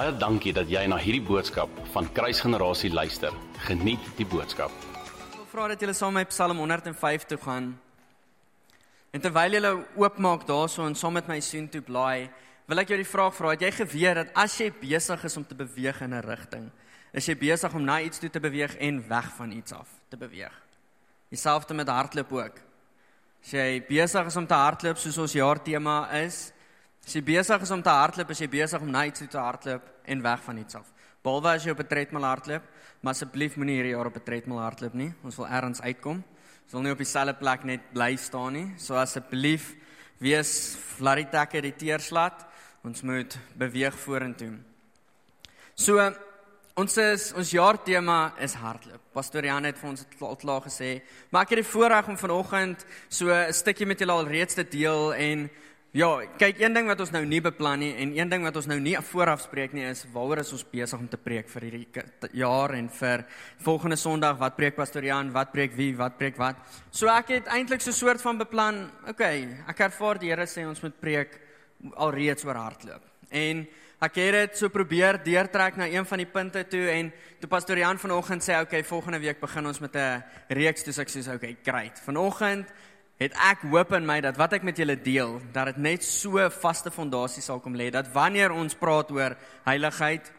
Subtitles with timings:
[0.00, 3.34] Baie dankie dat jy na hierdie boodskap van Kruisgenerasie luister.
[3.66, 4.72] Geniet die boodskap.
[4.96, 7.66] Ek wil vra dat julle saam met my Psalm 105 toe gaan.
[9.12, 12.30] En terwyl julle oopmaak daarso en saam met my sien toe blaai,
[12.64, 15.44] wil ek jou die vraag vra, het jy geweet dat as jy besig is om
[15.44, 16.70] te beweeg in 'n rigting,
[17.12, 20.16] is jy besig om na iets toe te beweeg en weg van iets af te
[20.16, 20.56] beweeg.
[21.28, 22.56] Dieselfde met hardloop ook.
[23.44, 26.52] As jy besig is om te hardloop soos ons jaartema is,
[27.10, 29.38] as jy besig is om te hardloop, is jy besig om na iets toe te
[29.42, 30.90] hardloop en weg van iets af.
[31.26, 32.62] Behalwe as jy op 'n tredmil hardloop,
[33.02, 35.12] maar asseblief moenie hierdie jaar op 'n tredmil hardloop nie.
[35.24, 36.22] Ons wil ergens uitkom.
[36.64, 38.74] Ons wil nie op dieselfde plek net bly staan nie.
[38.78, 39.74] So asseblief
[40.18, 42.46] wees flaritekke die teerslat.
[42.84, 44.58] Ons moet beweeg vorentoe.
[45.74, 46.14] So
[46.76, 49.00] ons is ons jaartema is hardloop.
[49.12, 52.86] Pastor Jan het vir ons al klaar gesê, maar ek het die voorreg om vanoggend
[53.08, 55.50] so 'n stukkie met julle al reeds te deel en
[55.90, 58.68] Ja, kyk een ding wat ons nou nie beplan nie en een ding wat ons
[58.70, 62.28] nou nie vooraf spreek nie is waaroor is ons besig om te preek vir hierdie
[62.38, 63.24] jaar en vir
[63.66, 66.62] volgende Sondag wat preek pastoor Jan, wat preek wie, wat preek wat.
[66.94, 68.86] So ek het eintlik so 'n soort van beplan.
[69.08, 71.40] Okay, ek ervaar die Here sê ons moet preek
[71.96, 73.02] alreeds oor hardloop.
[73.30, 73.66] En
[74.00, 77.78] ek het dit so probeer deurtrek na een van die punte toe en toe pastoor
[77.78, 81.56] Jan vanoggend sê okay, volgende week begin ons met 'n reeks toe ek sê okay,
[81.64, 81.98] great.
[81.98, 82.68] Vanoggend
[83.20, 86.40] het ek hoop in my dat wat ek met julle deel, dat dit net so
[86.62, 90.30] vaste fondasie sal kom lê dat wanneer ons praat oor heiligheid,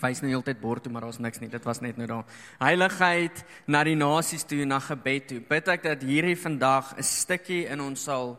[0.00, 1.50] wys nou heeltyd bord toe, maar daar's niks nie.
[1.52, 2.38] Dit was net nou daar.
[2.58, 5.40] Heiligheid na die nasies toe, na gebed toe.
[5.44, 8.38] Bid ek dat hierdie vandag 'n stukkie in ons sal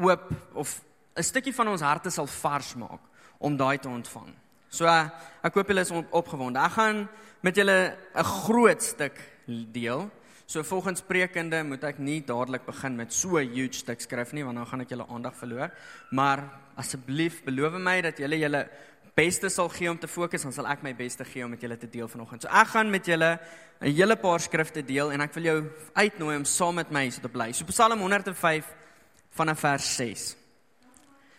[0.00, 0.80] oop of
[1.16, 3.00] 'n stukkie van ons harte sal vars maak
[3.38, 4.32] om daai te ontvang.
[4.70, 6.58] So ek hoop julle is opgewonde.
[6.58, 7.08] Ek gaan
[7.42, 10.10] met julle 'n groot stuk deel.
[10.46, 14.44] So volgens Spreekende moet ek nie dadelik begin met so 'n huge stuk skrif nie
[14.44, 15.70] want dan gaan ek julle aandag verloor.
[16.10, 18.68] Maar asseblief beloof my dat julle julle
[19.14, 21.76] beste sal gee om te fokus, dan sal ek my beste gee om met julle
[21.76, 22.42] te deel vanoggend.
[22.42, 23.38] So ek gaan met julle
[23.80, 27.20] 'n hele paar skrifte deel en ek wil jou uitnooi om saam met my so
[27.20, 27.52] te bly.
[27.52, 28.64] So Psalm 105
[29.30, 30.36] vanaf vers 6.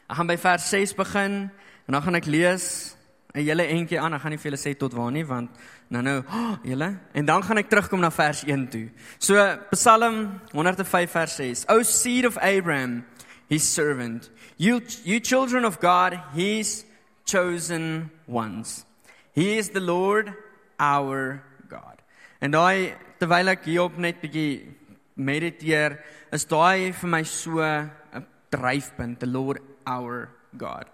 [0.10, 1.50] Ek gaan by vers 6 begin
[1.88, 2.96] en dan gaan ek lees
[3.34, 4.14] 'n hele entjie aan.
[4.14, 5.50] Ek gaan nie vir julle sê tot waar nie want
[5.94, 8.88] nou nou oh, julle en dan gaan ek terugkom na vers 1 toe.
[9.22, 9.38] So
[9.74, 11.66] Psalm 105 vers 6.
[11.70, 13.04] O seed of Abraham,
[13.50, 16.86] his servant, you you children of God, his
[17.26, 18.86] chosen ones.
[19.34, 20.34] He is the Lord
[20.80, 22.02] our God.
[22.42, 24.74] En daai terwyl ek hierop net bietjie
[25.16, 26.00] mediteer,
[26.34, 30.90] is daai vir my so 'n dryfpunt, the Lord our God.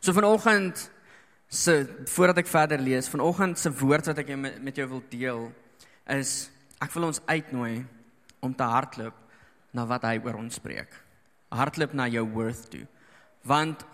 [0.00, 0.88] So vanoggend
[1.48, 1.80] So
[2.12, 5.46] voordat ek verder lees, vanoggend se woord wat ek met, jou wil deel
[6.12, 7.86] is ek wil ons uitnooi
[8.44, 9.16] om te hardloop
[9.72, 10.92] na wat hy oor ons spreek.
[11.48, 12.84] Hardloop na jou worth toe.
[13.48, 13.84] Want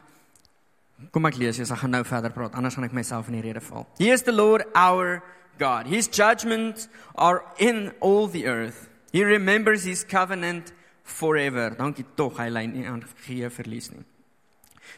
[1.14, 3.62] kom ek lees, ek gaan nou verder praat, anders gaan ek myself in die rede
[3.62, 3.86] val.
[4.02, 5.22] He is the Lord our
[5.58, 5.86] God.
[5.86, 8.88] His judgments are in all the earth.
[9.14, 10.72] He remembers his covenant
[11.04, 11.70] forever.
[11.78, 14.02] Dankie tog, hy lyn nie aan gee verlies nie.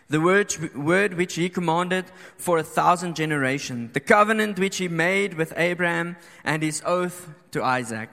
[0.09, 5.35] The word, word which he commanded for a thousand generations, the covenant which he made
[5.35, 8.11] with Abraham and his oath to Isaac,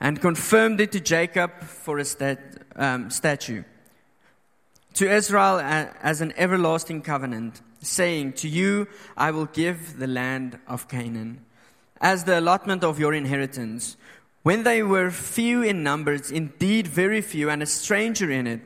[0.00, 2.40] and confirmed it to Jacob for a stat,
[2.76, 3.62] um, statue,
[4.94, 10.88] to Israel as an everlasting covenant, saying, To you I will give the land of
[10.88, 11.44] Canaan
[12.02, 13.96] as the allotment of your inheritance.
[14.42, 18.60] When they were few in numbers, indeed very few, and a stranger in it,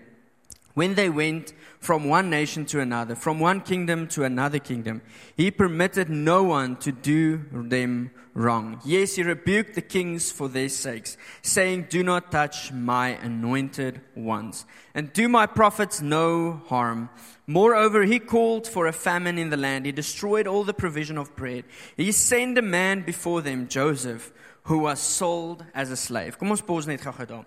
[0.76, 5.00] when they went from one nation to another, from one kingdom to another kingdom.
[5.34, 8.78] He permitted no one to do them wrong.
[8.84, 14.66] Yes, he rebuked the kings for their sakes, saying, Do not touch my anointed ones,
[14.94, 17.08] and do my prophets no harm.
[17.47, 19.87] Moreover, he called for a famine in the land.
[19.87, 21.64] He destroyed all the provision of bread.
[21.97, 24.31] He sent a man before them, Joseph,
[24.64, 26.37] who was sold as a slave.
[26.38, 27.47] Kom ons pause net gou-gou daar.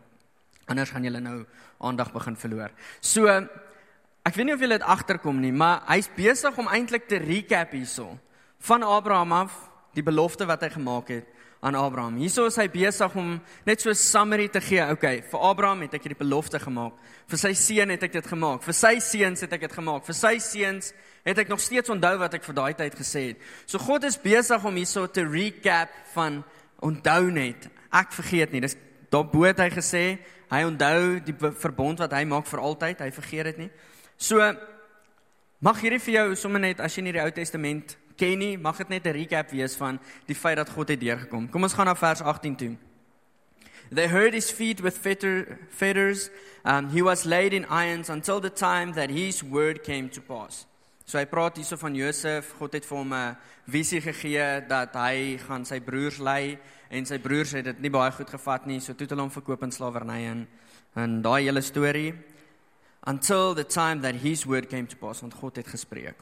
[0.69, 1.45] Anders gaan julle nou
[1.79, 2.71] aandag begin verloor.
[3.01, 3.27] So
[4.27, 7.71] Ek weet nie of julle dit agterkom nie, maar hy's besig om eintlik te recap
[7.73, 8.11] hierso
[8.67, 9.53] van Abraham af,
[9.95, 11.29] die belofte wat hy gemaak het
[11.65, 12.19] aan Abraham.
[12.19, 14.83] Hierso is hy besig om net so 'n summary te gee.
[14.91, 16.93] Okay, vir Abraham het ek hierdie belofte gemaak.
[17.27, 18.63] Vir sy seun het ek dit gemaak.
[18.63, 20.05] Vir sy seuns het ek dit gemaak.
[20.05, 20.93] Vir sy seuns
[21.25, 23.37] het ek nog steeds onthou wat ek vir daai tyd gesê het.
[23.65, 26.43] So God is besig om hierso te recap van
[26.81, 27.67] onthou net.
[27.91, 28.61] Ek vergeet nie.
[28.61, 28.75] Dis
[29.09, 30.03] daarbo het hy gesê,
[30.49, 33.01] hy onthou die verbond wat hy maak vir altyd.
[33.05, 33.71] Hy vergeet dit nie.
[34.17, 34.41] So
[35.59, 38.77] mag hierdie vir jou sommer net as jy nie die Ou Testament ken nie, mag
[38.77, 41.49] dit net 'n recap wees van die feit dat God het deurgekom.
[41.49, 42.77] Kom ons gaan na vers 18 toe.
[43.91, 46.29] They heard his feet with fetter, fetters.
[46.63, 50.65] Um, he was laid in irons until the time that his word came to pass.
[51.05, 55.39] So hy praat hierso van Josef, God het vir hom 'n visie gegee dat hy
[55.47, 56.59] gaan sy broers lei
[56.89, 59.33] en sy broers het dit nie baie goed gevat nie, so toe het hulle hom
[59.33, 60.47] verkoop in slawerny en
[60.97, 62.13] en daai hele storie
[63.07, 66.17] until the time that his word came to pass want God het gespreek.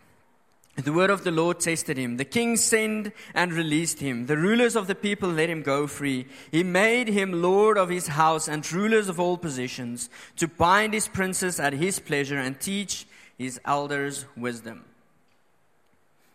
[0.84, 2.18] The word of the Lord tested him.
[2.18, 4.28] The king sent and released him.
[4.28, 6.28] The rulers of the people let him go free.
[6.52, 11.08] He made him lord of his house and rulers of all positions, to bind his
[11.08, 13.08] princes at his pleasure and teach
[13.40, 14.86] his elders wisdom.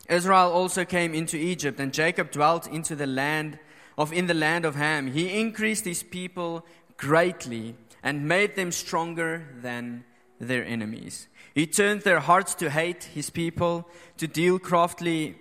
[0.09, 3.61] Israel also came into Egypt, and Jacob dwelt into the land
[3.97, 5.13] of in the land of Ham.
[5.13, 6.65] He increased his people
[6.97, 10.05] greatly and made them stronger than
[10.41, 11.29] their enemies.
[11.55, 15.37] He turned their hearts to hate his people, to deal craftily,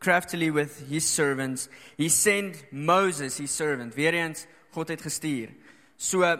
[0.00, 1.68] craftily with his servants.
[1.96, 3.96] He sent Moses, his servant.
[3.96, 5.48] Weer eens, God het gestuur.
[5.96, 6.38] So,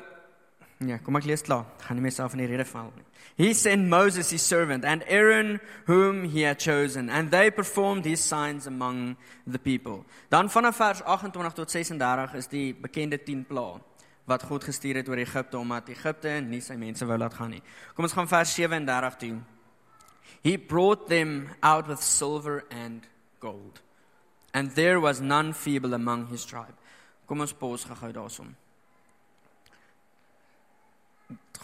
[0.85, 1.65] ja, kom ek lees klaar.
[1.87, 3.05] Gaan nie myself in die rede val nie.
[3.37, 8.21] He sent Moses, his servant, and Aaron, whom he had chosen, and they performed his
[8.21, 10.05] signs among the people.
[10.31, 13.81] Dan vanaf vers 28 tot 36 is die bekende 10 plaae
[14.27, 17.63] wat God gestuur het oor Egipte omdat Egipte nie sy mense wou laat gaan nie.
[17.95, 19.37] Kom ons gaan vers 37 toe.
[20.43, 23.07] He brought them out with silver and
[23.39, 23.83] gold.
[24.53, 26.75] And there was none feeble among his tribe.
[27.27, 28.55] Kom ons pos gou daarsom.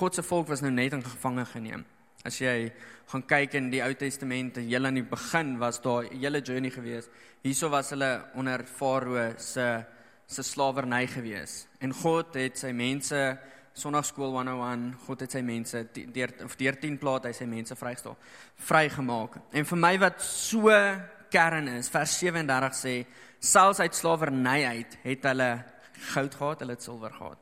[0.02, 1.84] God se volk was nou net in gevange geneem.
[2.26, 2.72] As jy
[3.12, 6.70] gaan kyk in die Ou Testament, heel aan die begin was daar 'n hele journey
[6.70, 7.06] gewees.
[7.44, 9.84] Hierso was hulle onder Farao se
[10.26, 11.68] se slawerny gewees.
[11.80, 13.38] En God het sy mense
[13.74, 18.16] Sondagskool 101, God het sy mense deur of deur 10 plaas hy sy mense vrygestel,
[18.56, 19.38] vrygemaak.
[19.52, 20.68] En vir my wat so
[21.30, 23.06] kern is, vers 37 sê,
[23.38, 25.64] selfs uit slawerny uit het hulle
[26.12, 27.38] goud gehad, hulle het silwer gehad.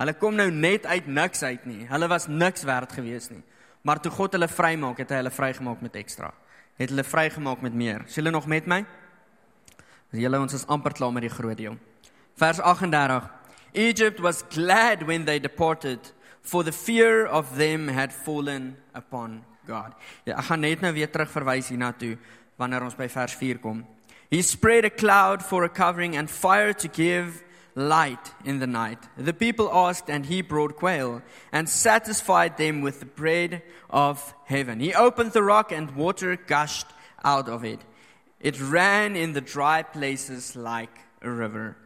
[0.00, 1.86] Hulle kom nou net uit niks uit nie.
[1.90, 3.42] Hulle was niks werd gewees nie.
[3.82, 6.30] Maar toe God hulle vrymaak, het hy hulle vrygemaak met ekstra.
[6.80, 8.04] Het hulle vrygemaak met meer.
[8.06, 8.84] Is julle nog met my?
[10.12, 11.78] Julle ons is amper klaar met die groot deel.
[12.38, 13.28] Vers 38.
[13.72, 16.12] Egypt was glad when they departed,
[16.42, 19.94] for the fear of them had fallen upon God.
[20.24, 22.16] Ja, ek gaan net nou weer terugverwys hiernatoe
[22.60, 23.84] wanneer ons by vers 4 kom.
[24.32, 27.42] He spread a cloud for a covering and fire to give
[27.74, 28.98] light in the night.
[29.16, 31.22] The people asked, and he brought quail
[31.52, 34.80] and satisfied them with the bread of heaven.
[34.80, 36.86] He opened the rock, and water gushed
[37.24, 37.80] out of it.
[38.40, 41.76] It ran in the dry places like a river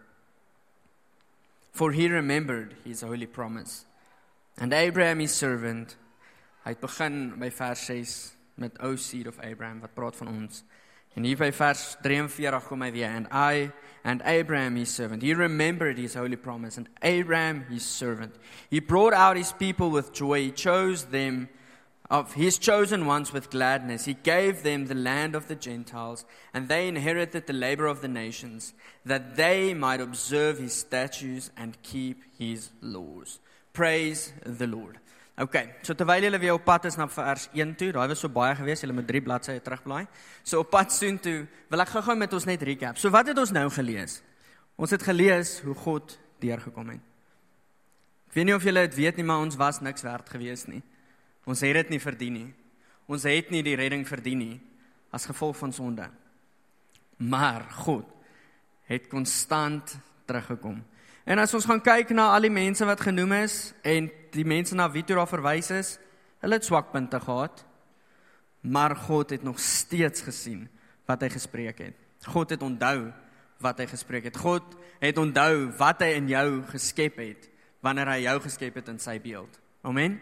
[1.77, 3.85] for he remembered his holy promise.
[4.57, 5.97] And Abraham his servant,
[6.65, 8.15] hy het begin by vers 6
[8.57, 10.63] met O seed of Abraham wat praat van ons.
[11.17, 13.73] En hier by vers 43 kom hy weer and I
[14.05, 15.23] and Abraham his servant.
[15.23, 18.35] He remembered his holy promise and Abraham his servant.
[18.69, 20.45] He brought out his people with joy.
[20.45, 21.49] He chose them
[22.11, 24.05] of his chosen ones with gladness.
[24.05, 26.25] He gave them the land of the Gentiles,
[26.55, 28.75] and they inherited the labor of the nations,
[29.05, 33.41] that they might observe his statutes and keep his laws.
[33.73, 34.99] Praise the Lord.
[35.37, 38.33] Okay, so terwyl julle weer op pad is na vers 1 toe, daai was so
[38.33, 40.07] baie gewees, julle moet 3 bladsye terugblaai.
[40.41, 42.97] So op pad soontoe, wil ek gou-gou met ons net recap.
[42.97, 44.23] So wat het ons nou gelees?
[44.81, 47.05] Ons het gelees hoe God deurgekom het.
[48.31, 50.81] Ek weet nie of julle dit weet nie, maar ons was niks werd gewees nie.
[51.45, 52.49] Ons het dit nie verdien nie.
[53.07, 54.57] Ons het nie die redding verdien nie
[55.13, 56.09] as gevolg van sonde.
[57.21, 58.09] Maar God
[58.89, 60.81] het konstant teruggekom.
[61.27, 64.77] En as ons gaan kyk na al die mense wat genoem is en die mense
[64.79, 65.97] na wie toe daar verwys is,
[66.45, 67.65] hulle het swakpunte gehad.
[68.63, 70.69] Maar God het nog steeds gesien
[71.07, 71.99] wat hy gespreek het.
[72.31, 73.11] God het onthou
[73.63, 74.39] wat hy gespreek het.
[74.39, 77.51] God het onthou wat hy in jou geskep het
[77.83, 79.61] wanneer hy jou geskep het in sy beeld.
[79.87, 80.19] Amen.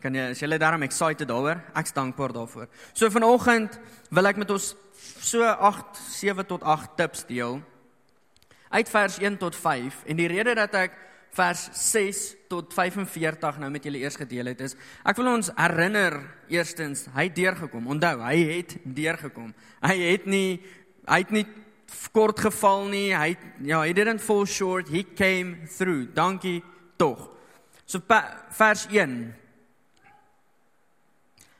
[0.00, 1.60] Kan jy is julle daarom excited daaroor?
[1.76, 2.68] Ek's dankbaar daarvoor.
[2.96, 3.76] So vanoggend
[4.14, 4.74] wil ek met ons
[5.20, 7.60] so 8 7 tot 8 tips deel
[8.68, 10.96] uit vers 1 tot 5 en die rede dat ek
[11.36, 16.18] vers 6 tot 45 nou met julle eers gedeel het is ek wil ons herinner
[16.48, 17.88] eerstens hy het deurgekom.
[17.94, 19.52] Onthou, hy het deurgekom.
[19.84, 20.60] Hy het nie
[21.08, 21.46] hy het nie
[22.12, 23.12] kort geval nie.
[23.16, 24.88] Hy ja, he didn't fall short.
[24.92, 26.08] He came through.
[26.14, 26.62] Dankie
[27.00, 27.30] tog.
[27.88, 29.34] So vers 1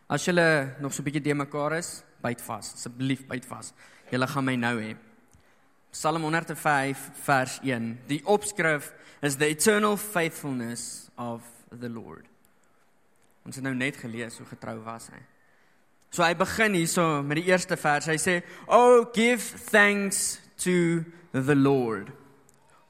[0.09, 2.73] As julle nog so 'n bietjie de mekaar is, byt vas.
[2.75, 3.75] Asseblief byt vas.
[4.11, 4.97] Julle gaan my nou hê.
[5.91, 7.99] Psalm 105 vers 1.
[8.07, 8.93] Die opskrif
[9.23, 12.27] is the eternal faithfulness of the Lord.
[13.45, 15.21] Ons het nou net gelees hoe getrou was hy.
[16.11, 18.07] So hy begin hierso met die eerste vers.
[18.07, 22.13] Hy sê, "Oh, give thanks to the Lord.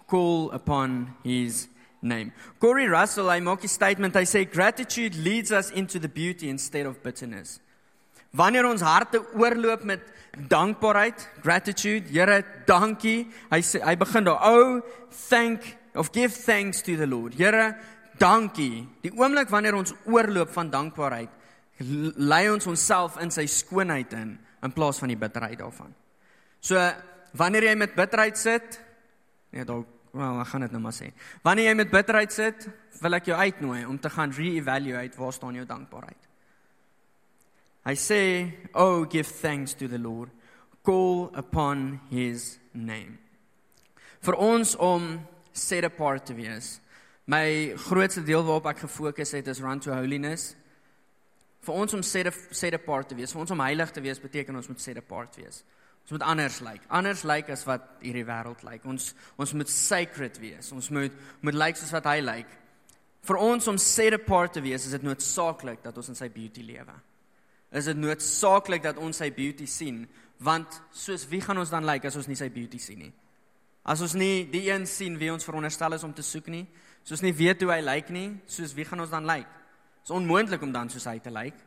[0.06, 1.68] Call upon his
[2.00, 2.32] name.
[2.60, 4.14] Corey Russell, hy maak 'n statement.
[4.14, 7.60] Hy sê gratitude leads us into the beauty instead of bitterness.
[8.36, 10.04] Wanneer ons harte oorloop met
[10.48, 13.26] dankbaarheid, gratitude, Here, dankie.
[13.50, 14.80] Hy sê hy begin daar, "Oh,
[15.28, 17.76] thank of give thanks to the Lord." Here,
[18.18, 18.88] dankie.
[19.02, 21.30] Die oomblik wanneer ons oorloop van dankbaarheid,
[22.16, 25.94] lei ons onsself in sy skoonheid in in plaas van die bitterheid daarvan.
[26.60, 26.92] So
[27.32, 28.80] wanneer jy met bitterheid sit,
[29.50, 31.12] nee, dalk wel, ek gaan dit nou maar sê.
[31.42, 32.68] Wanneer jy met bitterheid sit,
[33.00, 36.27] wil ek jou uitnooi om te gaan re-evaluate waar staan jou dankbaarheid.
[37.88, 40.30] Hy sê, "Oh, give thanks to the Lord.
[40.82, 43.18] Call upon his name."
[44.20, 46.80] Vir ons om set apart te wees.
[47.24, 50.54] My grootste deel waarop ek gefokus het is run to holiness.
[51.60, 54.56] Vir ons om set set apart te wees, vir ons om heilig te wees beteken
[54.56, 55.64] ons moet set apart wees.
[56.02, 56.72] Ons moet anders lyk.
[56.72, 56.84] Like.
[56.90, 58.70] Anders lyk like as wat hierdie wêreld lyk.
[58.70, 58.86] Like.
[58.86, 60.72] Ons ons moet sacred wees.
[60.72, 62.36] Ons moet moet lyk like soos wat hy lyk.
[62.36, 62.58] Like.
[63.22, 66.62] Vir ons om set apart te wees, is dit noodsaaklik dat ons in sy beauty
[66.62, 67.07] lewe
[67.72, 70.04] is dit noodsaaklik dat ons sy beauty sien?
[70.44, 73.12] Want soos wie gaan ons dan lyk like as ons nie sy beauty sien nie?
[73.88, 76.66] As ons nie die een sien wie ons veronderstel is om te soek nie
[77.08, 79.46] soos nie weet hoe hy lyk nie soos wie gaan ons dan lyk?
[79.46, 79.54] Like?
[80.04, 81.52] is onmoontlik om dan soos hy te lyk.
[81.52, 81.64] Like.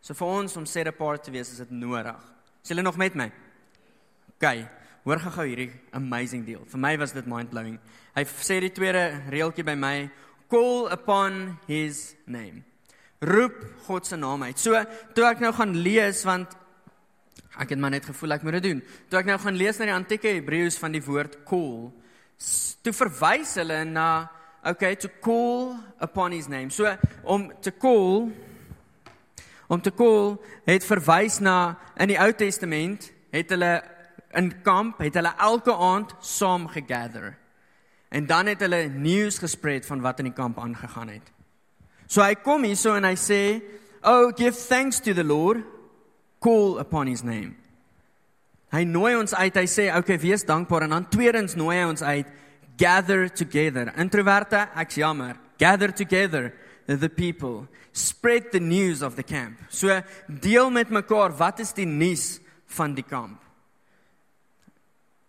[0.00, 2.18] so vir ons om set apart te wees is dit nodig.
[2.62, 3.30] Is julle nog met my?
[4.36, 4.48] Ok
[5.04, 6.64] hoor gou hierdie amazing deal.
[6.64, 7.78] Vir my was dit mind blowing
[8.14, 10.10] hy sê die tweede reeltjie by my
[10.48, 12.64] call upon his name
[13.24, 14.60] roep God se naam uit.
[14.60, 14.78] So
[15.14, 16.54] toe ek nou gaan lees want
[17.60, 18.80] ek het maar net gevoel ek moet dit doen.
[19.10, 21.92] Toe ek nou gaan lees na die antieke Hebreëus van die woord call,
[22.84, 24.08] toe verwys hulle na
[24.64, 26.70] okay to call upon his name.
[26.70, 26.88] So
[27.22, 28.32] om te call
[29.68, 33.78] om te call het verwys na in die Ou Testament het hulle
[34.34, 37.36] in kamp het hulle elke aand saam gegather.
[38.14, 41.33] En dan het hulle nuus gespred van wat in die kamp aangegaan het.
[42.06, 43.62] So hy kom hier so en hy sê,
[44.02, 45.64] "Oh, give thanks to the Lord,
[46.40, 47.56] call upon his name."
[48.72, 49.54] Hy nooi ons uit.
[49.54, 52.26] Hy sê, "Oké, okay, wees dankbaar." En dan tweedens nooi hy ons uit,
[52.76, 55.36] "Gather together." Introverte, ek's jammer.
[55.58, 56.52] Gather together
[56.86, 57.68] the people.
[57.92, 59.58] Spread the news of the camp.
[59.68, 60.02] So
[60.40, 63.40] deel met mekaar, wat is die nuus van die kamp?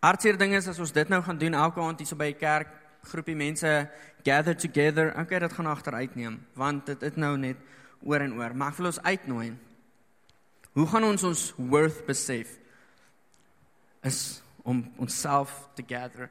[0.01, 2.39] Hartseer ding is as ons dit nou gaan doen elke aand hier so by die
[2.39, 2.67] kerk,
[3.05, 3.89] groepie mense
[4.24, 5.13] gather together.
[5.19, 7.57] Okay, dit gaan agteruit neem want dit is nou net
[8.03, 8.55] oor en oor.
[8.55, 9.50] Maar ek wil ons uitnooi.
[10.75, 12.57] Hoe gaan ons ons worth besef?
[14.03, 16.29] Is om onsself te gather.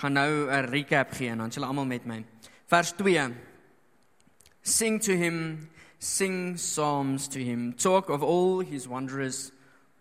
[0.00, 2.24] Gaan nou 'n recap gee en dan julle almal met my.
[2.66, 3.34] Vers 2.
[4.62, 5.68] Sing to him,
[5.98, 7.72] sing psalms to him.
[7.74, 9.52] Talk of all his wondrous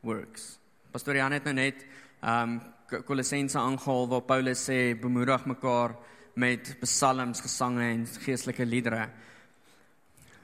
[0.02, 0.60] works.
[0.92, 1.86] Pastor Jan het nou net
[2.24, 5.96] um Kolossense aangehaal waar Paulus sê bemoedig mekaar
[6.38, 9.08] met psalms, gesange en geestelike liedere.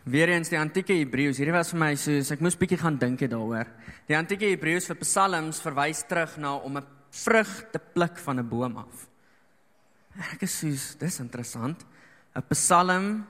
[0.09, 3.69] Weereens die antieke Hebreëus, hierdie was vir my soos ek moes bietjie gaan dink daaroor.
[4.09, 8.49] Die antieke Hebreëus vir psalms verwys terug na om 'n vrug te pluk van 'n
[8.49, 9.07] boom af.
[10.33, 11.85] Ek is soos, dis interessant.
[12.35, 13.27] 'n Psalm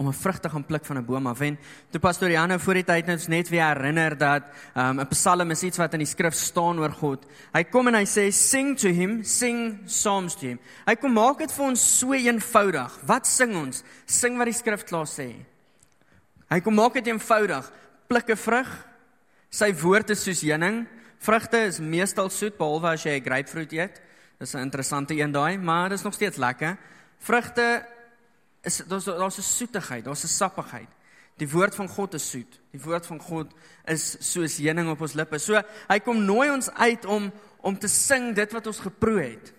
[0.00, 1.40] om 'n vrug te gaan pluk van 'n boom af.
[1.40, 1.58] En
[1.90, 4.42] toe pastoor Janne voor die tyd net net weer herinner dat
[4.74, 7.26] um, 'n psalm is iets wat in die skrif staan oor God.
[7.52, 10.58] Hy kom en hy sê sing to him, sing psalms to him.
[10.86, 12.98] Hy kom maak dit vir ons so eenvoudig.
[13.06, 13.82] Wat sing ons?
[14.06, 15.34] Sing wat die skrif klaar sê.
[16.50, 17.72] Hy kom maak dit eenvoudig.
[18.08, 18.86] Pluk 'n vrug.
[19.50, 20.86] Sy woord is soos heuning.
[21.18, 24.00] Vrugte is meestal soet behalwe as jy 'n grapefruit eet.
[24.38, 26.78] Dis 'n interessante een daai, maar dit is nog steeds lekker.
[27.18, 27.84] Vrugte
[28.62, 30.88] is daar's daar's 'n soetigheid, daar's 'n sappigheid.
[31.36, 32.60] Die woord van God is soet.
[32.70, 33.52] Die woord van God
[33.84, 35.38] is soos heuning op ons lippe.
[35.38, 39.52] So hy kom nooi ons uit om om te sing dit wat ons geproe het.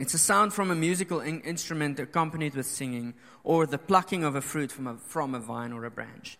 [0.00, 4.34] It's a sound from a musical in instrument accompanied with singing or the plucking of
[4.34, 6.38] a fruit from a from a vine or a branch.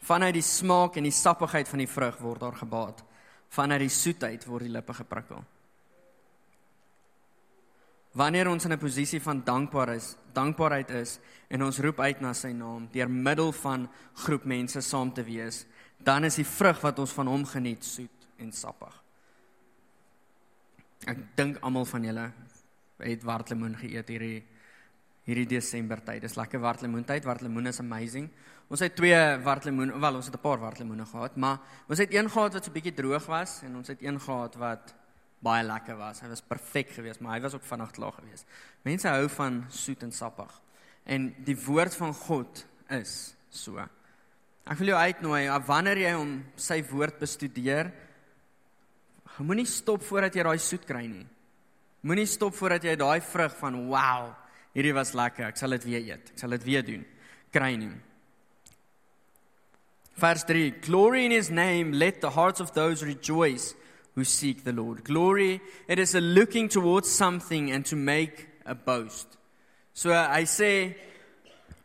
[0.00, 3.02] Vanuit die smaak en die sappigheid van die vrug word daar gebaat.
[3.48, 5.44] Vanuit die soetheid word die lippe geprikkel.
[8.12, 12.32] Wanneer ons in 'n posisie van dankbaar is, dankbaarheid is en ons roep uit na
[12.32, 15.66] sy naam deur middel van groep mense saam te wees,
[15.98, 19.02] dan is die vrug wat ons van hom geniet soet en sappig.
[21.06, 22.32] Ek dink almal van julle
[22.98, 24.42] het wartlemoen geëet hierdie
[25.24, 26.22] hierdie Desember tyd.
[26.24, 27.24] Dis lekker wartlemoen tyd.
[27.24, 28.28] Wartlemoen is amazing.
[28.70, 32.30] Ons het twee wartlemoen, wel ons het 'n paar wartlemoene gehad, maar ons het een
[32.30, 34.94] gehad wat so 'n bietjie droog was en ons het een gehad wat
[35.44, 36.20] baie lekker was.
[36.20, 38.48] Hy was perfek geweest, maar hy was ook vanaand klaar geweest.
[38.86, 40.52] Mense hou van soet en sappig.
[41.08, 43.14] En die woord van God is
[43.48, 43.80] so.
[44.70, 47.90] Ek wil jou uitnooi, wanneer jy hom sy woord bestudeer,
[49.40, 51.24] moenie stop voordat jy daai soet kry nie.
[52.04, 54.28] Moenie stop voordat jy daai vrug van wow,
[54.76, 56.32] hierdie was lekker, ek sal dit weer eet.
[56.34, 57.02] Ek sal dit weer doen.
[57.52, 57.90] Kry nie.
[60.20, 63.74] Vers 3 Glory in his name let the hearts of those rejoice
[64.20, 65.02] who seek the Lord.
[65.02, 69.38] Glory it is a looking towards something and to make a boast.
[69.94, 70.72] So uh, hy sê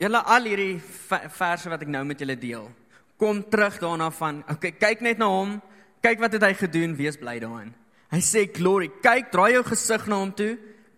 [0.01, 2.67] julle al hierdie verse wat ek nou met julle deel.
[3.15, 5.55] Kom terug daarna van okay kyk net na hom,
[6.03, 7.71] kyk wat het hy gedoen, wees bly daarin.
[8.11, 10.53] Hy sê glory, kyk, draai jou gesig na hom toe,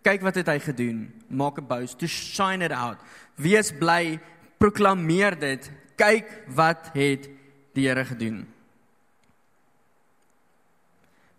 [0.05, 1.05] kyk wat het hy gedoen.
[1.29, 2.97] Maak 'n boast, to shine it out.
[3.37, 4.19] Wees bly,
[4.57, 5.71] proklameer dit.
[5.97, 7.29] Kyk wat het
[7.73, 8.47] die Here gedoen.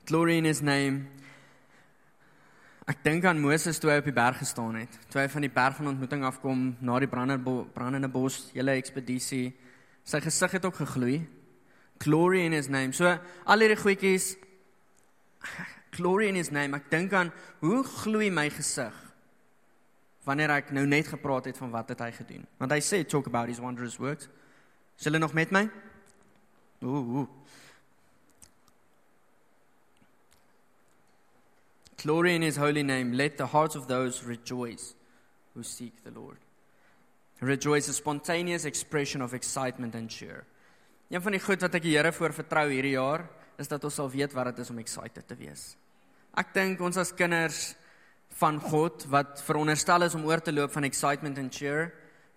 [0.09, 1.05] Glory in his name.
[2.89, 4.95] Ek dink aan Moses toe hy op die berg gestaan het.
[5.13, 9.51] Toe hy van die berg van ontmoeting afkom na die brandende bos, hele ekspedisie.
[10.09, 11.19] Sy gesig het ook gegloei.
[12.01, 12.97] Glory in his name.
[12.97, 14.31] So al hierdie goedjies
[15.99, 16.81] glory in his name.
[16.81, 17.29] Ek dink aan
[17.61, 18.97] hoe gloei my gesig
[20.25, 22.49] wanneer ek nou net gepraat het van wat het hy gedoen.
[22.57, 24.33] Want hy sê talk about his wondrous works.
[24.97, 25.67] Is hulle nog met my?
[26.81, 26.97] Ooh.
[27.21, 27.29] ooh.
[32.03, 33.13] Glory in his holy name.
[33.13, 34.95] Let the hearts of those rejoice
[35.55, 36.39] who seek the Lord.
[37.41, 40.45] Rejoice, a spontaneous expression of excitement and cheer.
[41.11, 43.25] Een van die goed wat ek die Here voor vertrou hierdie jaar,
[43.59, 45.73] is dat ons sal weet wat dit is om excited te wees.
[46.39, 47.73] Ek dink ons as kinders
[48.39, 51.91] van God wat veronderstel is om oor te loop van excitement and cheer,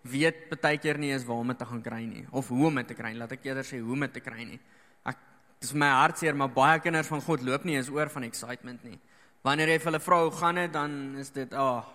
[0.07, 2.79] weet baie keer nie eens waar om dit te gaan kry nie of hoe om
[2.81, 3.13] dit te kry.
[3.13, 4.57] Laat ek eerder sê hoe om dit te kry nie.
[5.05, 5.19] Ek
[5.61, 8.97] dis my hartseer, maar baie kinders van God loop nie eens oor van excitement nie.
[9.41, 11.85] Wanneer jy vir hulle vra hoe gaan dit, dan is dit, "Ag, oh,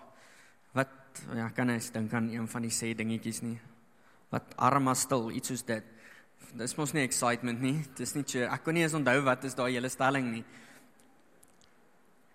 [0.73, 0.89] wat
[1.35, 3.57] ja, kan ek dink aan een van die sê dingetjies nie.
[4.29, 5.83] Wat arma stil, iets soos dit.
[6.57, 7.85] Dis mos nie excitement nie.
[7.95, 8.49] Dis nie cheer.
[8.51, 10.43] Ek kon nie eens onthou wat is daai hele stelling nie.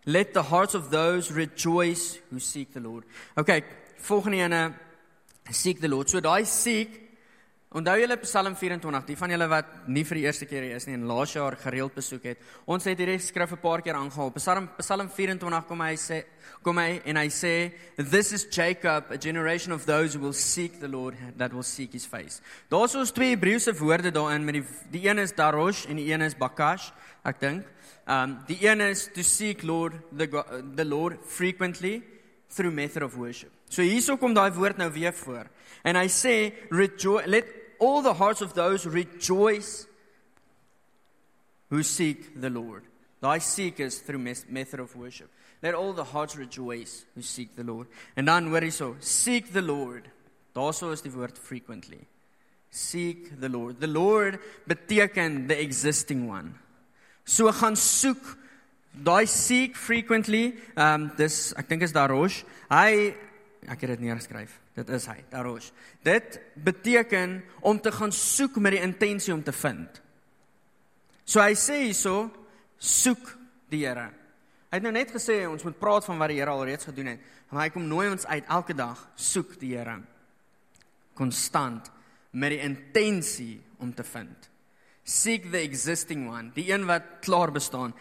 [0.05, 3.05] Let the hearts of those rejoice who seek the Lord.
[3.37, 3.63] Okay,
[4.03, 4.75] volgende ene
[5.51, 6.11] seek the Lord.
[6.11, 7.02] So daai seek
[7.73, 10.85] Onthou julle Psalm 24, die van julle wat nie vir die eerste keer hier is
[10.85, 12.41] nie en laas jaar gereeld besoek het.
[12.69, 14.31] Ons het hierdie skrif 'n paar keer aangehaal.
[14.37, 16.25] Psalm Psalm 24 kom hy sê
[16.63, 20.81] kom hy en hy sê this is Jacob, a generation of those who will seek
[20.81, 22.43] the Lord that will seek his face.
[22.69, 26.21] Daar's ons twee Hebreëse woorde daarin met die die een is darosh en die een
[26.21, 26.93] is bakash,
[27.25, 27.65] ek dink.
[28.07, 30.27] Um die een is to seek Lord the
[30.77, 32.03] the Lord frequently
[32.51, 33.51] through method of worship.
[33.71, 35.49] So hierso kom daai woord nou weer voor.
[35.83, 39.87] En hy sê rejoice let all the hearts of those rejoice
[41.69, 42.85] who seek the Lord.
[43.21, 44.19] Thy seekers through
[44.49, 45.31] method of worship.
[45.63, 47.87] Let all the hearts rejoice who seek the Lord.
[48.17, 50.09] En dan hoor hierso, seek the Lord.
[50.55, 52.07] Daarso is die woord frequently.
[52.71, 53.81] Seek the Lord.
[53.81, 56.55] The Lord beteken the existing one.
[57.25, 58.37] So gaan soek
[58.93, 60.55] daai seek frequently.
[60.77, 62.43] Um dis ek dink is daar Rosh.
[62.71, 63.15] Hy
[63.71, 64.57] ek het dit neergeskryf.
[64.75, 65.71] Dit is hy, Darosh.
[66.03, 70.01] Dit beteken om te gaan soek met die intensie om te vind.
[71.25, 72.27] So hy sê hierso
[72.83, 73.31] soek
[73.71, 74.11] die Here.
[74.73, 77.27] Hy het nou net gesê ons moet praat van wat die Here alreeds gedoen het,
[77.51, 80.01] maar hy kom nooi ons uit elke dag soek die Here.
[81.15, 81.91] Konstant
[82.33, 84.49] met die intensie om te vind.
[85.05, 87.95] Seek the existing one, die een wat klaar bestaan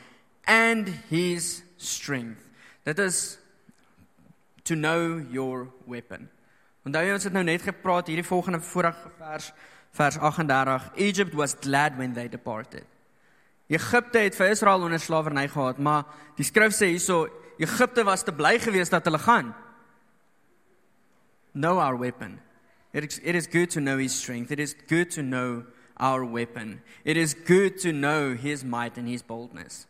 [0.48, 2.42] and his strength.
[2.86, 3.38] Dit is
[4.64, 6.30] to know your weapon.
[6.86, 9.52] Onthou jy ons het nou net gepraat hierdie volgende vorige vers
[9.92, 12.86] vers 38 Egypt was glad when they departed.
[13.68, 17.28] Egipte het vir Israel onder slawerny gehad, maar die skrif sê hierso
[17.62, 19.52] Egipte was te bly geweest dat hulle gaan.
[21.54, 22.40] Know our weapon.
[22.94, 24.52] It is, it is good to know his strength.
[24.52, 25.66] It is good to know
[25.98, 26.82] our weapon.
[27.06, 29.86] It is good to know his might and his boldness.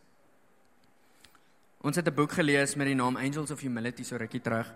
[1.82, 4.72] Ons het 'n boek gelees met die naam Angels of Humility so rukkie terug.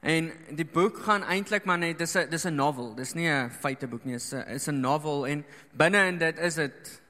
[0.00, 2.94] En die boek gaan eintlik maar net dis 'n dis 'n novel.
[2.94, 6.54] Dis nie 'n feiteboek nie, dis 'n is 'n novel en binne in dit is
[6.54, 7.00] dit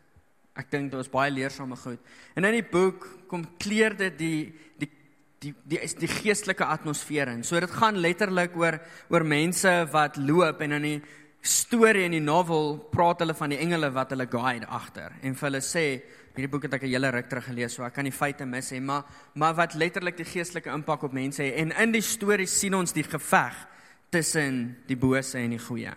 [0.55, 1.99] ek dink daar's baie leersame goed.
[2.35, 4.91] En in die boek kom kleer dit die die
[5.39, 7.45] die die is die geestelike atmosfeer in.
[7.45, 11.03] So dit gaan letterlik oor oor mense wat loop en in die
[11.41, 15.49] storie in die novel praat hulle van die engele wat hulle guide agter en vir
[15.49, 16.03] hulle sê
[16.35, 18.71] Hierdie boek het ek 'n hele ruk terug gelees, so ek kan die feite mis
[18.71, 21.55] hê, maar maar wat letterlik die geestelike impak op mense het.
[21.55, 23.67] En in die storie sien ons die geveg
[24.11, 25.93] tussen die bose en die goeie.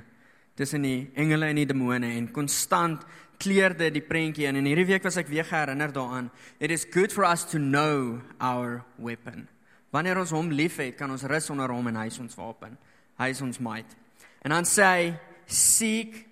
[0.56, 3.04] Tussen die engele en die demone en konstant
[3.38, 4.56] kleurde die prentjie in.
[4.56, 6.32] En hierdie week was ek weer geherinner daaraan.
[6.60, 9.48] It is good for us to know our weapon.
[9.92, 12.78] Wanneer ons hom liefhet, kan ons rus onder hom en hy is ons wapen.
[13.20, 13.98] Hy is ons might.
[14.42, 16.26] En dan sê hy seek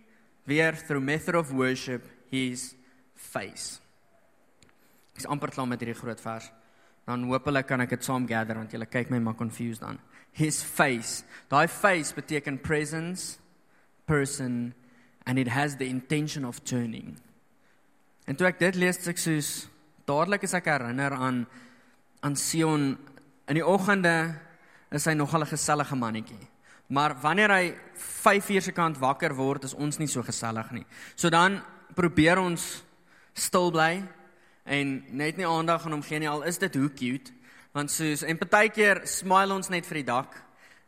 [0.49, 2.73] weer through method of worship his
[3.13, 3.79] face.
[5.21, 6.47] Ek's amper klaar met hierdie groot vers.
[7.05, 9.99] Dan hoopelik kan ek dit saam gather want julle kyk my maar confused dan.
[10.33, 11.21] His face.
[11.51, 13.37] Daai face beteken presence,
[14.09, 14.73] person
[15.29, 17.19] and it has the intention of turning.
[18.25, 19.67] En toe ek dit lees, ek soos
[20.09, 21.43] dadelik is ek herinner aan
[22.21, 22.95] aan Sion
[23.49, 24.33] in die oggende
[24.93, 26.47] is hy nogal 'n gesellige mannetjie.
[26.89, 30.85] Maar wanneer hy 5 uur se kant wakker word, is ons nie so gesellig nie.
[31.15, 31.61] So dan
[31.95, 32.83] probeer ons
[33.33, 34.03] stil bly
[34.63, 37.33] en net nie aandag aan hom gee nie al is dit hoe cute.
[37.71, 40.33] Want soos en partykeer smile ons net vir die dag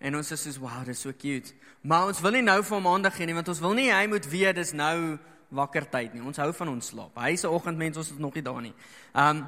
[0.03, 1.53] en ons is soos wow dis so cute.
[1.81, 4.05] Maar ons wil nie nou vir hom aandag gee nie want ons wil nie hy
[4.11, 5.17] moet weet dis nou
[5.53, 6.23] wakker tyd nie.
[6.25, 7.17] Ons hou van ons slaap.
[7.19, 8.73] Hy se oggendmens ons is nog nie daar nie.
[9.13, 9.45] Um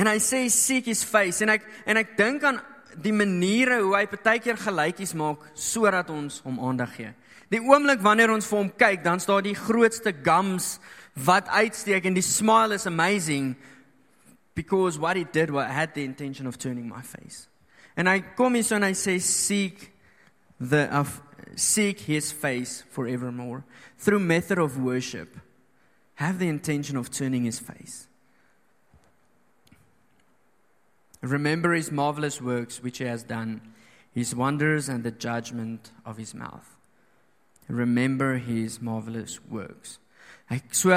[0.00, 1.42] en hy sê seek his face.
[1.44, 2.60] En ek en ek dink aan
[2.98, 7.12] die maniere hoe hy partykeer gelykies maak sodat ons hom aandag gee.
[7.50, 10.78] Die oomblik wanneer ons vir hom kyk dan staan die grootste gums
[11.26, 13.56] wat uitsteek en die smile is amazing
[14.54, 17.48] because what he did what had the intention of turning my face.
[17.96, 19.92] And I hier so en hy sê seek
[20.60, 21.20] the of
[21.56, 23.64] seek his face forevermore
[23.98, 25.36] through method of worship
[26.14, 28.06] have the intention of turning his face.
[31.22, 33.60] Remember his marvelous works which he has done,
[34.12, 36.76] his wonders and the judgment of his mouth.
[37.68, 39.98] Remember his marvelous works.
[40.50, 40.90] Ek so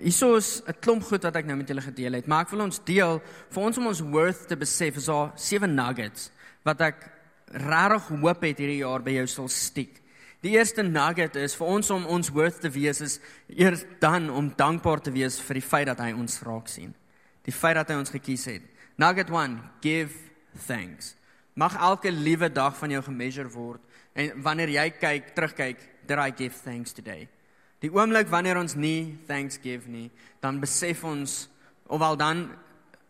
[0.00, 2.60] hieso is 'n klomp goed wat ek nou met julle gedeel het, maar ek wil
[2.60, 4.96] ons deel vir ons om ons worth te besef.
[4.96, 6.30] Is daar sewe nuggets
[6.64, 7.10] wat ek
[7.52, 10.02] regtig hoop het hierdie jaar by jou sal stiek.
[10.42, 14.52] Die eerste nugget is vir ons om ons worth te wees is eers dan om
[14.56, 16.94] dankbaar te wees vir die feit dat hy ons raak sien.
[17.44, 18.62] Die feit dat hy ons gekies het.
[18.96, 20.14] Nugget 1, give
[20.66, 21.14] thanks.
[21.54, 23.80] Mag elke liewe dag van jou gemeasure word
[24.14, 27.28] en wanneer jy kyk, terugkyk, did I give thanks today?
[27.86, 30.08] Die oomblik wanneer ons nie thanks give nie,
[30.42, 31.44] dan besef ons
[31.86, 32.48] ofwel dan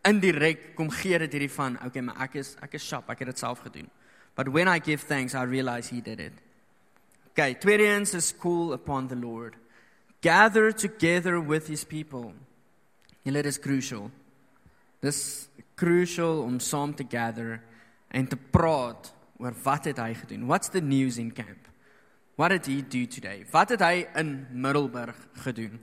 [0.05, 3.31] indirek kom gee dit hierdie van, okay, maar ek is ek is sharp, ek het
[3.33, 3.87] dit self gedoen.
[4.37, 6.33] But when I give thanks, I realize he did it.
[7.33, 9.55] Okay, tweedens is call upon the Lord.
[10.21, 12.35] Gather together with his people.
[13.25, 14.11] Julle is crucial.
[15.01, 17.63] Dis crucial om saam te gather
[18.13, 19.09] en te praat
[19.41, 20.45] oor wat het hy gedoen?
[20.45, 21.65] What's the news in camp?
[22.37, 23.45] What did he do today?
[23.49, 25.79] Wat het hy in Middelburg gedoen?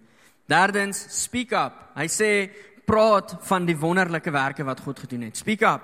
[0.47, 1.81] Derdens, speak up.
[1.99, 2.29] Hy sê
[2.87, 5.41] praat van die wonderlike werke wat God gedoen het.
[5.41, 5.83] Speak up.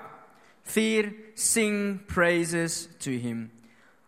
[0.71, 3.49] Vier, sing praises to him.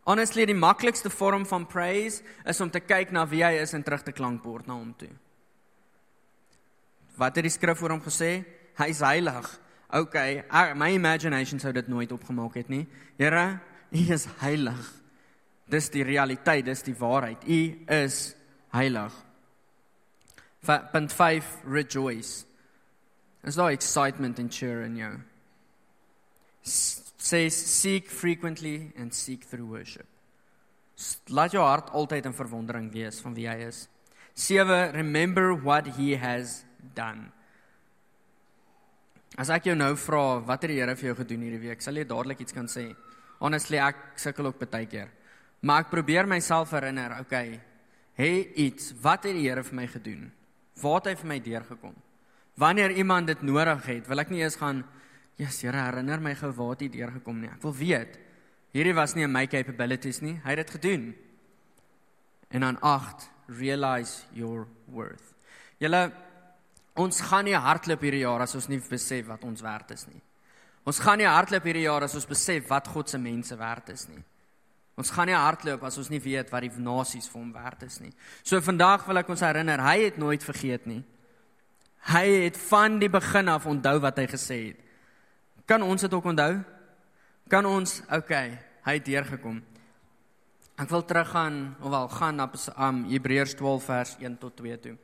[0.08, 3.84] Honestly, die maklikste vorm van praise is om te kyk na wie hy is en
[3.84, 5.12] terug te klankbord na hom toe.
[7.20, 8.38] Wat het die skrif oor hom gesê?
[8.80, 9.52] Hy's heilig.
[9.94, 10.46] Okay,
[10.80, 12.86] my imagination sou dit nooit opgemaak het nie.
[13.20, 13.60] Here,
[13.92, 15.03] hy is heilig.
[15.72, 17.44] Dis die realiteit, dis die waarheid.
[17.48, 18.36] U is
[18.74, 19.14] heilig.
[20.66, 22.46] Punt 5 rejoice.
[23.44, 25.14] Is daar excitement and cheer in jou?
[26.64, 30.08] Says seek frequently and seek through worship.
[31.28, 33.88] Laat jou hart altyd in verwondering wees van wie hy is.
[34.36, 36.64] 7 remember what he has
[36.96, 37.32] done.
[39.38, 41.98] As ek jou nou vra wat het die Here vir jou gedoen hierdie week, sal
[41.98, 42.92] jy dadelik iets kan sê.
[43.42, 45.10] Honestly, ek sukkel ook baie keer.
[45.64, 47.56] Maar ek probeer myself herinner, okay,
[48.20, 48.32] hê
[48.66, 50.26] iets, wat het die Here vir my gedoen?
[50.82, 51.96] Waar het hy vir my deurgekom?
[52.60, 54.84] Wanneer iemand dit nodig het, wil ek nie eers gaan,
[55.40, 57.52] yes, Here, herinner my gou waar hy deurgekom nie.
[57.54, 58.20] Ek wil weet.
[58.76, 60.36] Hierdie was nie in my capabilities nie.
[60.44, 61.08] Hy het dit gedoen.
[62.54, 65.32] En dan 8, realize your worth.
[65.82, 66.04] Julle
[67.00, 70.22] ons gaan nie hardloop hierdie jaar as ons nie besef wat ons werd is nie.
[70.86, 74.06] Ons gaan nie hardloop hierdie jaar as ons besef wat God se mense werd is
[74.12, 74.22] nie.
[75.00, 77.98] Ons gaan nie hardloop as ons nie weet wat die nasies vir hom werd is
[78.02, 78.12] nie.
[78.46, 81.02] So vandag wil ek ons herinner, hy het nooit vergeet nie.
[82.14, 84.82] Hy het van die begin af onthou wat hy gesê het.
[85.66, 86.60] Kan ons dit ook onthou?
[87.50, 89.62] Kan ons, okay, hy het deurgekom.
[90.84, 92.48] Ek wil teruggaan of wel gaan na
[92.88, 94.96] um, Hebreërs 12 vers 1 tot 2 toe.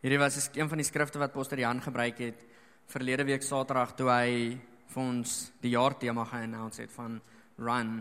[0.00, 2.46] Hierdie was een van die skrifte wat Pastor Jan gebruik het
[2.90, 4.56] verlede week Saterdag toe hy
[4.90, 7.20] vir ons die jaartema ge-announce het van
[7.60, 8.00] run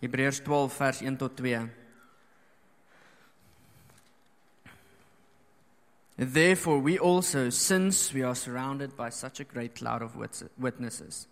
[0.00, 1.68] Hebreërs 12 vers 1 tot 2.
[6.16, 10.16] Therefore we also since we are surrounded by such a great cloud of
[10.56, 11.26] witnesses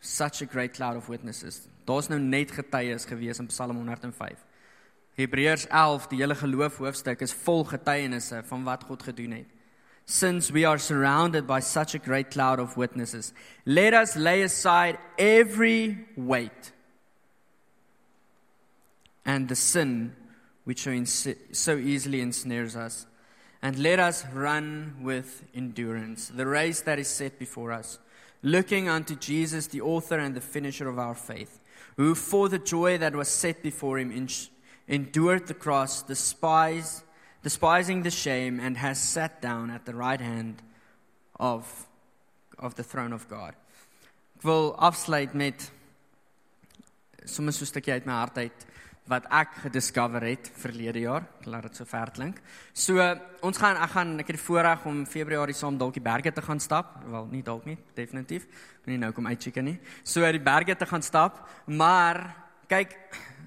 [0.00, 1.68] such a great cloud of witnesses.
[1.84, 4.44] Daar's nou net getuies gewees in Psalm 105.
[5.18, 9.54] Hebreërs 11, die hele geloof hoofstuk is vol getuienisse van wat God gedoen het.
[10.08, 13.32] Since we are surrounded by such a great cloud of witnesses,
[13.64, 16.72] let us lay aside every weight
[19.28, 20.16] and the sin
[20.64, 20.88] which
[21.52, 23.06] so easily ensnares us.
[23.60, 27.98] And let us run with endurance the race that is set before us,
[28.42, 31.60] looking unto Jesus, the author and the finisher of our faith,
[31.98, 34.28] who for the joy that was set before him
[34.88, 40.62] endured the cross, despising the shame, and has sat down at the right hand
[41.38, 41.86] of,
[42.58, 43.54] of the throne of God.
[44.38, 45.70] Ek afsluit met
[47.26, 48.66] sommer so 'n stukkie uit my hart uit
[49.08, 51.24] wat ek gediscover het verlede jaar.
[51.40, 52.40] Ek laat dit so ver klink.
[52.76, 53.02] So
[53.44, 56.44] ons gaan ek gaan ek het die voorreg om Februarie saam dalk die berge te
[56.44, 56.98] gaan stap.
[57.08, 58.48] Wel, nie dalk nie, definitief.
[58.82, 59.78] Ek nie nou kom uitcheck nie.
[60.04, 62.20] So die berge te gaan stap, maar
[62.68, 62.94] kyk,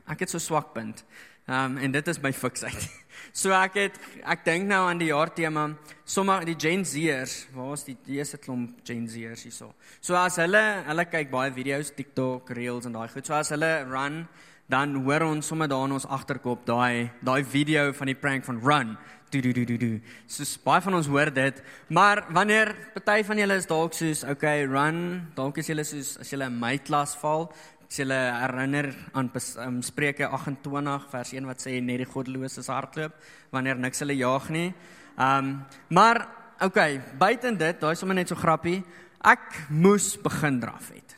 [0.10, 1.06] ek het so swak punt.
[1.47, 2.89] Ehm um, en dit is my fiksheid.
[3.34, 3.97] So ek het
[4.28, 5.67] ek dink nou aan die jaar tema,
[6.04, 9.69] sommer die Gen Zers, waar is die dese klomp Gen Zers hierso.
[10.02, 13.28] So as hulle hulle kyk baie video's, TikTok, Reels en daai goed.
[13.28, 14.26] So as hulle run,
[14.71, 18.62] dan hoor ons sommer daar in ons agterkop daai daai video van die prank van
[18.63, 18.95] run.
[19.31, 19.99] Do do do do do.
[20.27, 24.65] So baie van ons hoor dit, maar wanneer party van julle is dalk soos, okay,
[24.67, 27.47] run, dalk is julle soos as julle in my klas val,
[27.88, 29.31] as julle herinner aan
[29.65, 33.15] um, Spreuke 28 vers 1 wat sê net die goddeloses hardloop
[33.55, 34.69] wanneer niks hulle jaag nie.
[35.17, 35.57] Ehm um,
[35.89, 36.25] maar
[36.62, 38.79] okay, buiten dit, daai sommer net so grappie.
[39.21, 41.15] Ek moes begin draf het.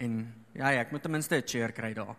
[0.00, 0.20] En
[0.52, 2.16] ja, ja, ek moet ten minste 'n cheer kry daar.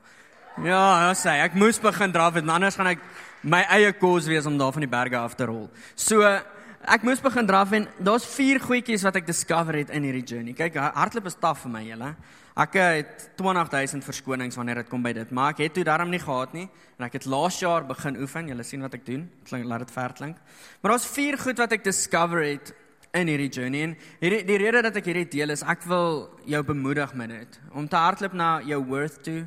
[0.59, 3.03] Ja, ja, sê, ek moes begin draf het, anders gaan ek
[3.47, 5.69] my eie kos wees om daar van die berge af te rol.
[5.95, 10.25] So ek moes begin draf en daar's vier goedjies wat ek discover het in hierdie
[10.27, 10.53] journey.
[10.57, 12.11] Kyk, hardloop is taaf vir my, julle.
[12.59, 16.19] Ek het 20000 verskonings wanneer dit kom by dit, maar ek het toe daarom nie
[16.19, 16.67] gehad nie
[16.99, 18.51] en ek het laas jaar begin oefen.
[18.51, 19.23] Julle sien wat ek doen.
[19.47, 20.43] Klink laat dit ver klink.
[20.81, 22.73] Maar daar's vier goed wat ek discover het
[23.15, 26.61] in hierdie journey en hierdie die rede dat ek hierdie deel is ek wil jou
[26.63, 29.41] bemoedig met dit om te hardloop na jou worth toe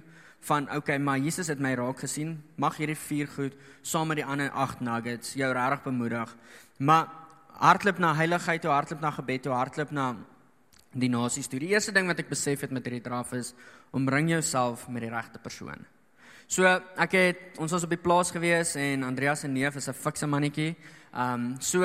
[0.44, 4.26] van okay maar Jesus het my raak gesien mag hierdie vier goed saam met die
[4.26, 6.36] ander 8 nuggets jou regtig bemoedig
[6.78, 7.08] maar
[7.58, 10.14] hardloop na heiligheid toe hardloop na gebed toe hardloop na
[10.94, 11.60] die nasies toe.
[11.62, 13.52] Die eerste ding wat ek besef het met hierdie draf is
[13.94, 15.84] omring jouself met die regte persoon.
[16.46, 16.68] So
[17.00, 20.26] ek het ons was op die plaas gewees en Andreas se neef is 'n fikse
[20.26, 20.76] mannetjie.
[21.14, 21.82] Ehm um, so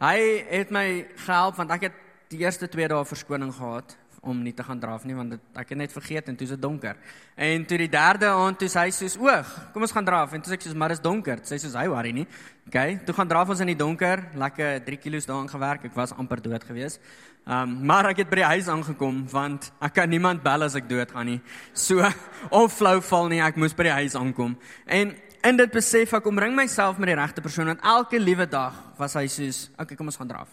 [0.00, 0.18] hy
[0.50, 1.92] het my gehelp want ek het
[2.28, 5.72] die eerste 2 dae verskoning gehad om nie te gaan draf nie want dit, ek
[5.72, 6.96] het net vergeet en toe is dit donker.
[7.40, 10.52] En toe die derde aand toe hy soos oog, kom ons gaan draf en toe
[10.52, 11.40] sê ek soos maar is donker.
[11.48, 12.26] Sy soos hy worry nie.
[12.68, 15.88] OK, toe gaan draf ons in die donker, lekker 3 kg daarin gewerk.
[15.88, 17.00] Ek was amper dood geweest.
[17.48, 20.76] Ehm um, maar ek het by die huis aangekom want ek kan niemand bel as
[20.76, 21.40] ek dood gaan nie.
[21.72, 22.04] So
[22.60, 24.58] of flou val nie, ek moes by die huis aankom.
[24.86, 25.16] En
[25.48, 29.16] in dit besef ek omring myself met die regte persoon want elke liewe dag was
[29.16, 30.52] hy soos, okay, kom ons gaan draf.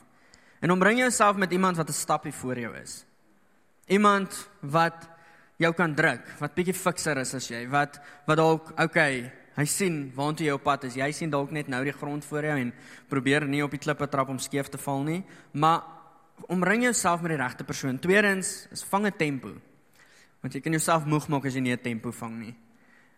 [0.63, 3.03] En omring jouself met iemand wat 'n stapie voor jou is.
[3.88, 5.08] Iemand wat
[5.58, 10.12] jou kan druk, wat bietjie fikser is as jy, wat wat dalk okay, hy sien
[10.15, 10.97] waantoe jy op pad is.
[11.00, 12.73] Jy sien dalk net nou die grond voor jou en
[13.10, 15.21] probeer nie op die klippe trap om skeef te val nie,
[15.54, 15.82] maar
[16.54, 18.00] omring jouself met die regte persoon.
[18.00, 19.56] Tweedens is vang 'n tempo.
[20.41, 22.56] Want jy kan jouself moeg maak as jy nie 'n tempo vang nie.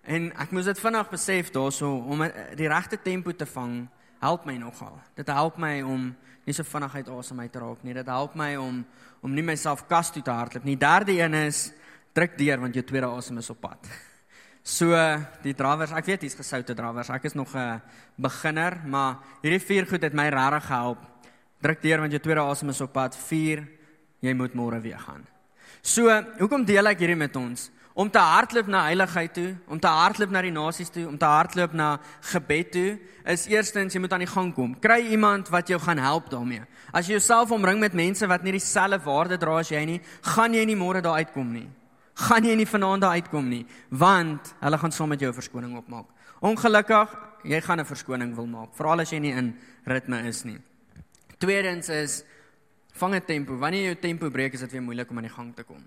[0.04, 2.20] En ek moes dit vinnig besef daaroor om
[2.56, 5.00] die regte tempo te vang, help my nogal.
[5.16, 6.10] Dit help my om
[6.46, 7.94] nie so vinnig uit asem uit te raak nie.
[7.94, 8.86] Dit help my om
[9.22, 10.78] om nie myself kas toe te hardloop nie.
[10.80, 11.72] Derde een is
[12.16, 13.90] druk deur want jou tweede asem is op pad.
[14.64, 14.96] So
[15.44, 17.10] die drawers, ek weet dis gesoute drawers.
[17.10, 17.82] Ek is nog 'n
[18.16, 21.00] beginner, maar hierdie vier goed het my regtig gehelp
[21.60, 23.16] Druk deur want jou tweede asem is op pad.
[23.28, 23.66] 4
[24.24, 25.26] jy moet môre weer gaan.
[25.82, 26.08] So,
[26.40, 27.70] hoekom deel ek hierdie met ons?
[28.00, 31.28] Om te hardloop na heiligheid toe, om te hardloop na die nasies toe, om te
[31.28, 31.88] hardloop na
[32.30, 32.92] gebed toe,
[33.28, 34.78] is eerstens jy moet aan die gang kom.
[34.80, 36.64] Kry iemand wat jou gaan help daarmee.
[36.96, 39.98] As jy jouself omring met mense wat nie dieselfde waarde dra as jy nie,
[40.32, 41.66] gaan jy nie môre daar uitkom nie.
[42.24, 46.08] Gaan jy nie vanaand daar uitkom nie, want hulle gaan saam met jou verskoning opmaak.
[46.40, 50.60] Ongelukkig, jy gaan 'n verskoning wil maak, veral as jy nie in ritme is nie.
[51.38, 52.24] Tweedens is
[52.94, 53.58] vang 'n tempo.
[53.58, 55.86] Wanneer jy jou tempo breek, is dit weer moeilik om aan die gang te kom.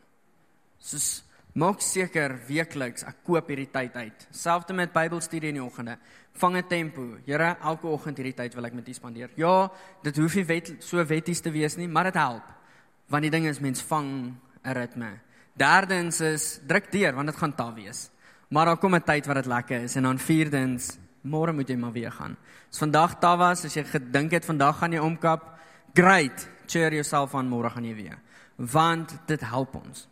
[0.78, 4.26] Soos maak seker weekliks ek koop hierdie tyd uit.
[4.30, 5.98] Selfs met Bybelstudie in die oggende.
[6.32, 7.18] Vang 'n tempo.
[7.26, 9.30] Here, elke oggend hierdie tyd wil ek met U spandeer.
[9.36, 9.70] Ja,
[10.02, 12.44] dit hoef nie wet, so wetties te wees nie, maar dit help.
[13.08, 14.34] Want die ding is mens vang
[14.64, 15.20] 'n ritme.
[15.56, 18.10] Derdens is druk deur want dit gaan taaf wees.
[18.48, 21.76] Maar daar kom 'n tyd wat dit lekker is en dan vierdens môre moet jy
[21.76, 22.36] maar weer gaan.
[22.70, 25.58] As vandag taaf was, as jy gedink het vandag gaan jy omkap,
[25.94, 26.48] great.
[26.66, 28.18] Cheer yourself aan môre gaan jy weer.
[28.56, 30.11] Want dit help ons.